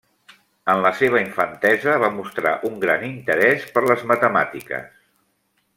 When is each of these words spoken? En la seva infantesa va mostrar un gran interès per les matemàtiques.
En 0.71 0.79
la 0.85 0.91
seva 1.01 1.19
infantesa 1.25 1.99
va 2.05 2.09
mostrar 2.17 2.55
un 2.71 2.81
gran 2.87 3.07
interès 3.11 3.69
per 3.77 3.85
les 3.89 4.03
matemàtiques. 4.13 4.89